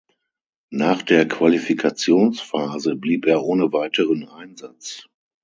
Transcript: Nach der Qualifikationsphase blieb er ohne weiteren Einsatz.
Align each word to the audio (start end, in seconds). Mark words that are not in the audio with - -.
Nach 0.71 1.03
der 1.03 1.27
Qualifikationsphase 1.27 2.95
blieb 2.95 3.27
er 3.27 3.43
ohne 3.43 3.71
weiteren 3.71 4.27
Einsatz. 4.29 5.07